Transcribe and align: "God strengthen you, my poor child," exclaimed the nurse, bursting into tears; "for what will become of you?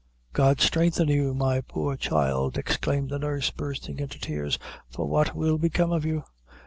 "God 0.33 0.59
strengthen 0.61 1.09
you, 1.09 1.35
my 1.35 1.61
poor 1.61 1.95
child," 1.95 2.57
exclaimed 2.57 3.11
the 3.11 3.19
nurse, 3.19 3.51
bursting 3.51 3.99
into 3.99 4.17
tears; 4.19 4.57
"for 4.89 5.07
what 5.07 5.35
will 5.35 5.59
become 5.59 5.91
of 5.91 6.05
you? 6.05 6.23